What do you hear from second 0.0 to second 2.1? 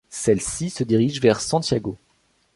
Celle-ci se dirige vers Santiago.